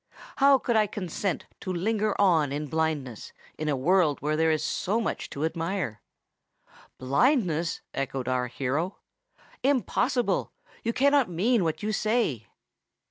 [0.37, 4.63] How could I consent to linger on in blindness in a world where there is
[4.63, 6.01] so much to admire?"
[6.97, 8.97] "Blindness!" echoed our hero:
[9.61, 10.53] "impossible!
[10.81, 12.47] You cannot mean what you say!"